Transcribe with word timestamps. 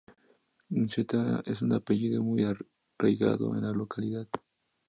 Unzueta 0.71 1.43
es 1.45 1.61
un 1.61 1.73
apellido 1.73 2.23
muy 2.23 2.43
arraigado 2.43 3.53
en 3.55 3.61
la 3.65 3.71
localidad. 3.71 4.27